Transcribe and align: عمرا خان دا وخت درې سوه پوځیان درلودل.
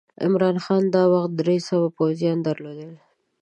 عمرا 0.23 0.49
خان 0.65 0.83
دا 0.95 1.03
وخت 1.13 1.31
درې 1.39 1.57
سوه 1.67 1.87
پوځیان 1.97 2.37
درلودل. 2.43 2.93